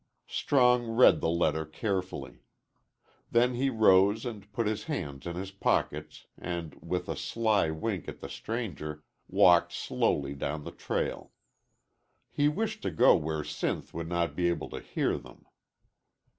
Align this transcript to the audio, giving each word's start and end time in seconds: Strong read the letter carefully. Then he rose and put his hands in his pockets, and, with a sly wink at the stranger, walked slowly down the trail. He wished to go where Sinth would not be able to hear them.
Strong 0.25 0.87
read 0.87 1.21
the 1.21 1.29
letter 1.29 1.63
carefully. 1.63 2.39
Then 3.29 3.53
he 3.53 3.69
rose 3.69 4.25
and 4.25 4.51
put 4.51 4.65
his 4.65 4.85
hands 4.85 5.27
in 5.27 5.35
his 5.35 5.51
pockets, 5.51 6.25
and, 6.39 6.73
with 6.81 7.07
a 7.07 7.15
sly 7.15 7.69
wink 7.69 8.07
at 8.07 8.19
the 8.19 8.27
stranger, 8.27 9.03
walked 9.27 9.73
slowly 9.73 10.33
down 10.33 10.63
the 10.63 10.71
trail. 10.71 11.33
He 12.31 12.47
wished 12.47 12.81
to 12.81 12.89
go 12.89 13.15
where 13.15 13.43
Sinth 13.43 13.93
would 13.93 14.09
not 14.09 14.35
be 14.35 14.49
able 14.49 14.71
to 14.71 14.79
hear 14.79 15.19
them. 15.19 15.45